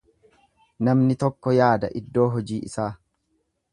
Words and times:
Namni 0.87 1.17
tokko 1.23 1.53
yaada 1.57 1.91
iddoo 2.03 2.27
hojii 2.37 2.59
isaa. 2.71 2.89